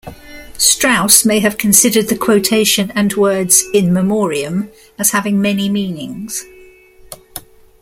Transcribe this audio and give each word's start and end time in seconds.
Strauss 0.57 1.25
may 1.25 1.37
have 1.41 1.59
considered 1.59 2.07
the 2.07 2.17
quotation 2.17 2.89
and 2.95 3.13
words 3.13 3.63
"in 3.71 3.93
memoriam" 3.93 4.71
as 4.97 5.11
having 5.11 5.39
many 5.39 5.69
meanings. 5.69 6.43